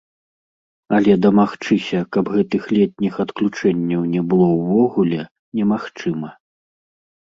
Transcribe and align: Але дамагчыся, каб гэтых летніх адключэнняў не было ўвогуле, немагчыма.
Але 0.99 1.11
дамагчыся, 1.25 1.99
каб 2.17 2.25
гэтых 2.37 2.63
летніх 2.79 3.13
адключэнняў 3.27 4.01
не 4.17 4.21
было 4.35 4.47
ўвогуле, 4.59 5.21
немагчыма. 5.57 6.39